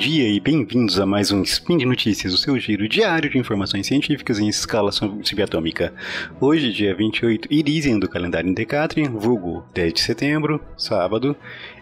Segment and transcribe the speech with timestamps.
[0.00, 3.86] dia e bem-vindos a mais um Spin de Notícias, o seu giro diário de informações
[3.86, 5.92] científicas em escala subatômica.
[6.40, 11.36] Hoje, dia 28 Irisian do calendário Indecatrin, vulgo 10 de setembro, sábado,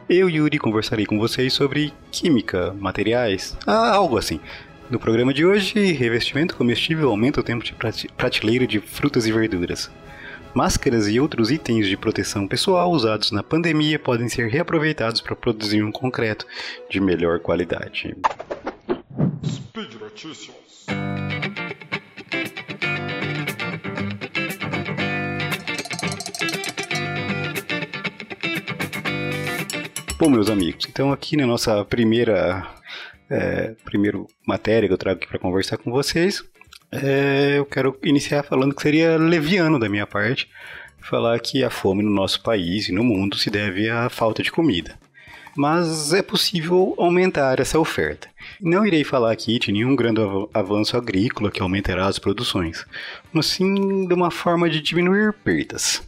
[0.08, 4.40] eu, Yuri, conversarei com vocês sobre química, materiais, ah, algo assim.
[4.90, 7.72] No programa de hoje, revestimento comestível aumenta o tempo de
[8.16, 9.88] prateleira de frutas e verduras.
[10.54, 15.82] Máscaras e outros itens de proteção pessoal usados na pandemia podem ser reaproveitados para produzir
[15.82, 16.46] um concreto
[16.90, 18.16] de melhor qualidade.
[19.44, 20.86] Speed Notícias.
[30.18, 32.66] Bom, meus amigos, então aqui na nossa primeira
[33.30, 36.42] é, primeiro matéria que eu trago aqui para conversar com vocês,
[36.90, 40.48] é, eu quero iniciar falando que seria leviano da minha parte
[41.00, 44.52] falar que a fome no nosso país e no mundo se deve à falta de
[44.52, 44.98] comida.
[45.56, 48.28] Mas é possível aumentar essa oferta.
[48.60, 50.20] Não irei falar aqui de nenhum grande
[50.54, 52.86] avanço agrícola que aumentará as produções,
[53.32, 56.07] mas sim de uma forma de diminuir perdas.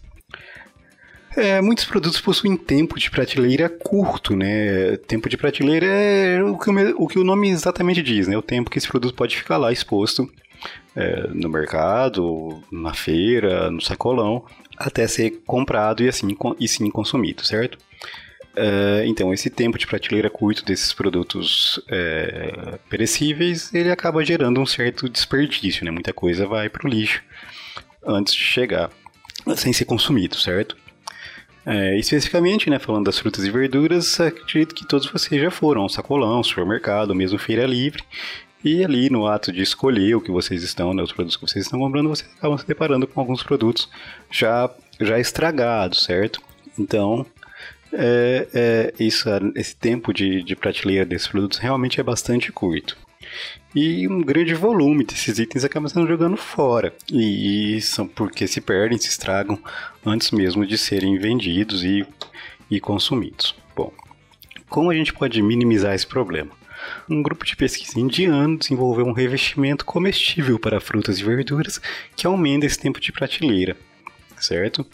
[1.36, 4.96] É, muitos produtos possuem tempo de prateleira curto, né?
[5.06, 8.36] Tempo de prateleira é o que o, o, que o nome exatamente diz, né?
[8.36, 10.28] O tempo que esse produto pode ficar lá exposto
[10.96, 14.44] é, no mercado, na feira, no sacolão,
[14.76, 17.78] até ser comprado e assim e sim consumido, certo?
[18.56, 24.66] É, então, esse tempo de prateleira curto desses produtos é, perecíveis, ele acaba gerando um
[24.66, 25.92] certo desperdício, né?
[25.92, 27.22] Muita coisa vai para o lixo
[28.04, 28.90] antes de chegar
[29.56, 30.76] sem ser consumido, certo?
[31.70, 35.88] É, especificamente, né, falando das frutas e verduras, acredito que todos vocês já foram ao
[35.88, 38.02] sacolão, supermercado, mesmo feira livre,
[38.64, 41.64] e ali no ato de escolher o que vocês estão, né, os produtos que vocês
[41.64, 43.88] estão comprando, vocês acabam se deparando com alguns produtos
[44.28, 44.68] já,
[45.00, 46.42] já estragados, certo?
[46.76, 47.24] Então,
[47.92, 52.98] é, é, isso, esse tempo de, de prateleira desses produtos realmente é bastante curto.
[53.74, 56.92] E um grande volume desses itens acaba sendo jogando fora.
[57.12, 59.58] E são porque se perdem, se estragam
[60.04, 62.04] antes mesmo de serem vendidos e,
[62.70, 63.54] e consumidos.
[63.76, 63.92] Bom,
[64.68, 66.60] como a gente pode minimizar esse problema?
[67.08, 71.80] um grupo de pesquisa indiano desenvolveu um revestimento comestível para frutas e verduras
[72.16, 73.76] que aumenta esse tempo de prateleira,
[74.38, 74.86] certo?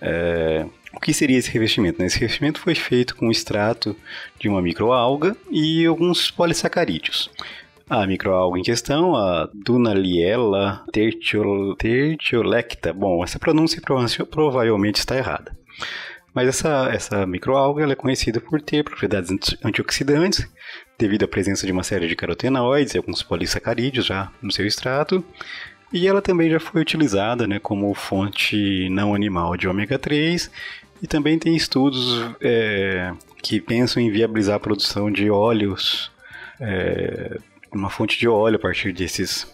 [0.00, 1.98] É, o que seria esse revestimento?
[1.98, 2.06] Né?
[2.06, 3.96] Esse revestimento foi feito com extrato
[4.38, 7.30] de uma microalga e alguns polissacarídeos.
[7.92, 12.90] A microalga em questão, a Dunaliella tertiolecta.
[12.90, 13.82] Bom, essa pronúncia
[14.24, 15.54] provavelmente está errada.
[16.32, 19.28] Mas essa, essa microalga é conhecida por ter propriedades
[19.62, 20.48] antioxidantes
[20.98, 25.22] devido à presença de uma série de carotenoides e alguns polissacarídeos já no seu extrato.
[25.92, 30.50] E ela também já foi utilizada né, como fonte não animal de ômega 3
[31.02, 36.10] e também tem estudos é, que pensam em viabilizar a produção de óleos,
[36.58, 37.38] é,
[37.72, 39.46] uma fonte de óleo a partir desses,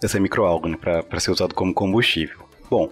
[0.00, 2.38] dessa microalga né, para ser usado como combustível.
[2.70, 2.90] Bom,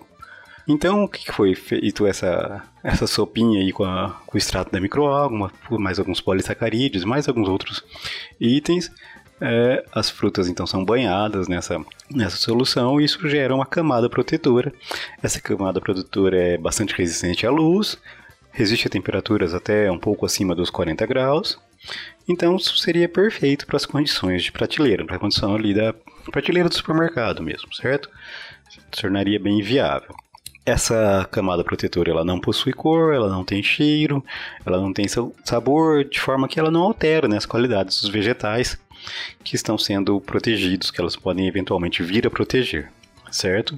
[0.69, 4.81] então, o que foi feito essa, essa sopinha aí com, a, com o extrato da
[4.81, 7.83] microalga, mais alguns polissacarídeos, mais alguns outros
[8.39, 8.91] itens.
[9.43, 14.73] É, as frutas então são banhadas nessa, nessa solução e isso gera uma camada protetora.
[15.23, 17.99] Essa camada protetora é bastante resistente à luz,
[18.53, 21.59] resiste a temperaturas até um pouco acima dos 40 graus.
[22.29, 25.95] Então isso seria perfeito para as condições de prateleira, para a condição ali da
[26.31, 28.09] prateleira do supermercado mesmo, certo?
[28.91, 30.15] Tornaria bem viável.
[30.65, 34.25] Essa camada protetora ela não possui cor, ela não tem cheiro,
[34.65, 35.07] ela não tem
[35.45, 38.79] sabor, de forma que ela não altera né, as qualidades dos vegetais
[39.43, 42.93] que estão sendo protegidos, que elas podem eventualmente vir a proteger,
[43.31, 43.73] certo?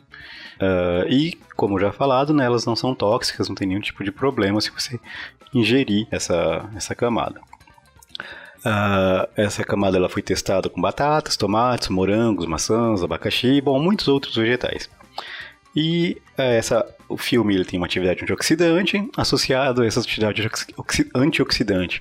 [0.62, 4.12] Uh, e, como já falado, né, elas não são tóxicas, não tem nenhum tipo de
[4.12, 5.00] problema se você
[5.54, 7.40] ingerir essa, essa camada.
[8.64, 14.36] Uh, essa camada ela foi testada com batatas, tomates, morangos, maçãs, abacaxi, bom, muitos outros
[14.36, 14.88] vegetais.
[15.74, 20.48] E é, essa, o filme ele tem uma atividade antioxidante associado a essa atividade
[21.14, 22.00] antioxidante.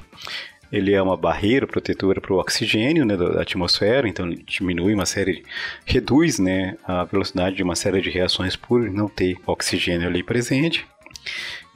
[0.72, 5.44] Ele é uma barreira protetora para o oxigênio né, da atmosfera, então diminui uma série,
[5.86, 10.86] reduz né, a velocidade de uma série de reações por não ter oxigênio ali presente.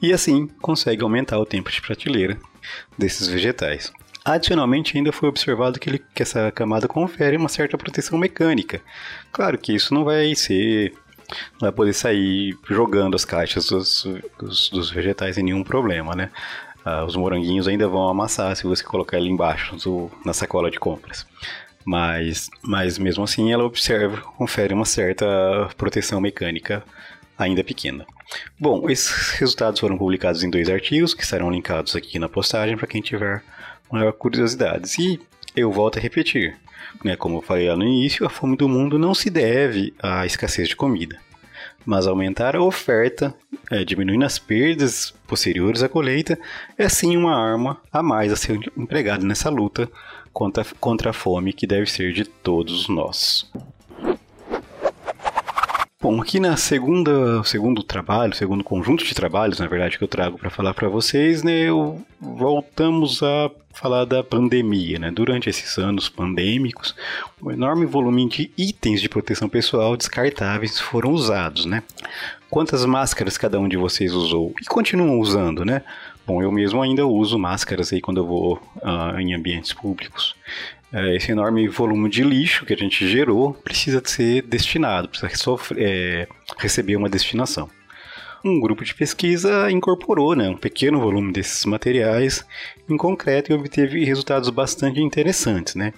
[0.00, 2.38] E assim consegue aumentar o tempo de prateleira
[2.96, 3.92] desses vegetais.
[4.26, 8.80] Adicionalmente, ainda foi observado que, ele, que essa camada confere uma certa proteção mecânica.
[9.30, 10.92] Claro que isso não vai ser
[11.60, 14.04] vai poder sair jogando as caixas dos,
[14.36, 16.30] dos, dos vegetais sem nenhum problema, né?
[16.84, 20.80] Uh, os moranguinhos ainda vão amassar se você colocar ele embaixo do, na sacola de
[20.80, 21.24] compras.
[21.84, 25.24] Mas, mas mesmo assim ela observa, confere uma certa
[25.76, 26.82] proteção mecânica
[27.38, 28.04] ainda pequena.
[28.58, 32.88] Bom, esses resultados foram publicados em dois artigos que estarão linkados aqui na postagem para
[32.88, 33.44] quem tiver
[33.90, 34.90] maior curiosidade.
[34.98, 35.20] E
[35.54, 36.56] eu volto a repetir.
[37.04, 40.24] Né, como eu falei lá no início, a fome do mundo não se deve à
[40.24, 41.18] escassez de comida,
[41.84, 43.34] mas aumentar a oferta,
[43.70, 46.38] é, diminuindo as perdas posteriores à colheita,
[46.78, 49.90] é sim uma arma a mais a ser empregada nessa luta
[50.32, 53.50] contra, contra a fome que deve ser de todos nós.
[56.08, 60.38] Bom, aqui na segunda, segundo trabalho, segundo conjunto de trabalhos, na verdade, que eu trago
[60.38, 65.10] para falar para vocês, né, eu, voltamos a falar da pandemia, né?
[65.10, 66.94] Durante esses anos pandêmicos,
[67.42, 71.82] um enorme volume de itens de proteção pessoal descartáveis foram usados, né?
[72.48, 75.82] Quantas máscaras cada um de vocês usou e continuam usando, né?
[76.24, 80.36] Bom, eu mesmo ainda uso máscaras aí quando eu vou uh, em ambientes públicos.
[80.96, 85.78] Uh, esse enorme volume de lixo que a gente gerou precisa ser destinado, precisa sofrer,
[85.78, 86.28] é,
[86.58, 87.68] receber uma destinação
[88.48, 92.44] um grupo de pesquisa incorporou né, um pequeno volume desses materiais
[92.88, 95.74] em concreto e obteve resultados bastante interessantes.
[95.74, 95.92] Né?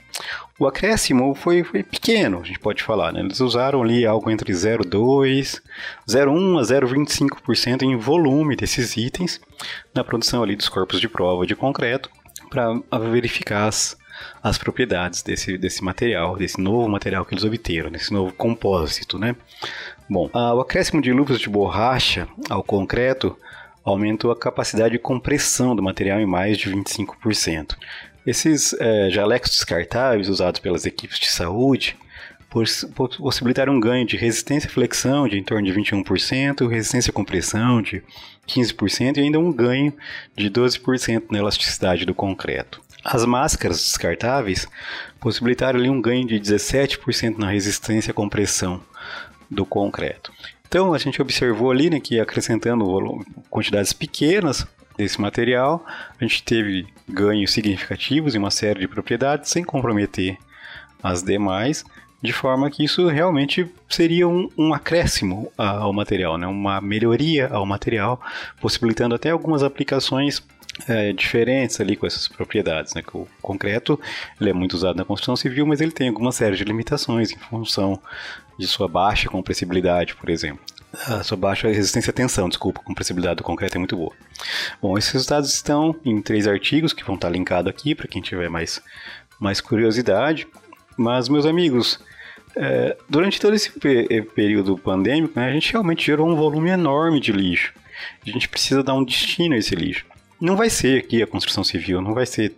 [0.59, 3.13] O acréscimo foi, foi pequeno, a gente pode falar.
[3.13, 3.21] Né?
[3.21, 5.61] Eles usaram ali algo entre 0,2,
[6.09, 9.41] 0,1 a 0,25% em volume desses itens
[9.95, 12.11] na produção ali dos corpos de prova de concreto
[12.49, 12.81] para
[13.11, 13.97] verificar as,
[14.43, 19.35] as propriedades desse, desse material, desse novo material que eles obteram, desse novo compósito, né?
[20.09, 23.37] Bom, o acréscimo de luvas de borracha ao concreto
[23.85, 27.77] aumentou a capacidade de compressão do material em mais de 25%.
[28.27, 31.97] Esses é, jalecos descartáveis usados pelas equipes de saúde
[33.21, 37.83] possibilitaram um ganho de resistência à flexão de em torno de 21%, resistência à compressão
[37.83, 38.03] de
[38.47, 39.93] 15% e ainda um ganho
[40.35, 42.81] de 12% na elasticidade do concreto.
[43.05, 44.67] As máscaras descartáveis
[45.21, 48.83] possibilitaram ali um ganho de 17% na resistência à compressão,
[49.51, 50.33] do concreto.
[50.67, 54.67] Então a gente observou ali né, que acrescentando volume, quantidades pequenas
[54.97, 55.85] desse material,
[56.21, 60.37] a gente teve ganhos significativos em uma série de propriedades sem comprometer
[61.03, 61.85] as demais,
[62.21, 66.47] de forma que isso realmente seria um, um acréscimo ao material, né?
[66.47, 68.21] uma melhoria ao material,
[68.61, 70.43] possibilitando até algumas aplicações
[70.87, 72.95] é, diferentes ali com essas propriedades.
[72.95, 73.03] Né?
[73.13, 73.99] O concreto
[74.41, 77.39] ele é muito usado na construção civil, mas ele tem alguma série de limitações em
[77.39, 78.01] função
[78.59, 80.65] de sua baixa compressibilidade, por exemplo.
[81.07, 84.13] A sua baixa resistência à tensão, desculpa, a compressibilidade do concreto é muito boa.
[84.81, 88.49] Bom, esses resultados estão em três artigos que vão estar linkados aqui para quem tiver
[88.49, 88.81] mais,
[89.39, 90.47] mais curiosidade.
[90.97, 92.01] Mas, meus amigos,
[92.57, 93.71] é, durante todo esse
[94.35, 97.75] período pandêmico, né, a gente realmente gerou um volume enorme de lixo.
[98.27, 100.07] A gente precisa dar um destino a esse lixo.
[100.41, 102.55] Não vai ser aqui a construção civil, não vai ser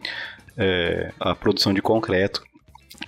[0.57, 2.43] é, a produção de concreto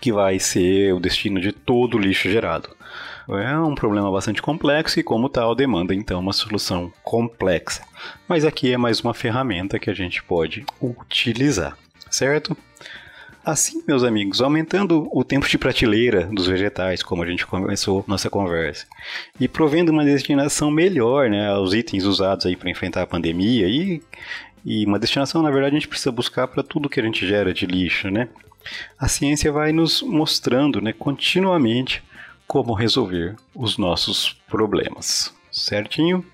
[0.00, 2.74] que vai ser o destino de todo o lixo gerado.
[3.28, 7.82] É um problema bastante complexo e, como tal, demanda então uma solução complexa.
[8.26, 11.76] Mas aqui é mais uma ferramenta que a gente pode utilizar,
[12.10, 12.56] certo?
[13.44, 18.30] Assim, meus amigos, aumentando o tempo de prateleira dos vegetais, como a gente começou nossa
[18.30, 18.86] conversa,
[19.38, 24.00] e provendo uma destinação melhor né, aos itens usados para enfrentar a pandemia e,
[24.64, 27.52] e uma destinação, na verdade, a gente precisa buscar para tudo que a gente gera
[27.52, 28.28] de lixo, né?
[28.98, 32.02] A ciência vai nos mostrando né, continuamente
[32.46, 35.34] como resolver os nossos problemas.
[35.50, 36.24] Certinho?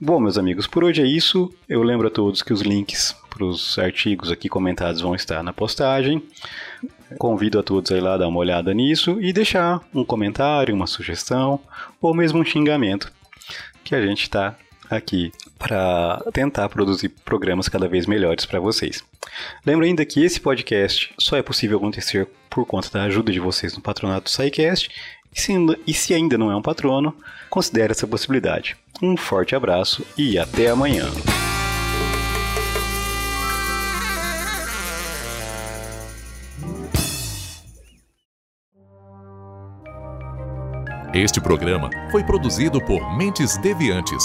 [0.00, 1.52] Bom, meus amigos, por hoje é isso.
[1.68, 5.52] Eu lembro a todos que os links para os artigos aqui comentados vão estar na
[5.52, 6.22] postagem.
[7.18, 10.86] Convido a todos a ir lá dar uma olhada nisso e deixar um comentário, uma
[10.86, 11.60] sugestão
[12.00, 13.12] ou mesmo um xingamento
[13.84, 14.56] que a gente está
[14.90, 19.04] aqui para tentar produzir programas cada vez melhores para vocês.
[19.64, 23.72] Lembro ainda que esse podcast só é possível acontecer por conta da ajuda de vocês
[23.76, 24.90] no patronato do SciCast
[25.34, 25.52] e se,
[25.86, 27.14] e se ainda não é um patrono,
[27.48, 28.76] considere essa possibilidade.
[29.00, 31.06] Um forte abraço e até amanhã.
[41.14, 44.24] Este programa foi produzido por Mentes Deviantes.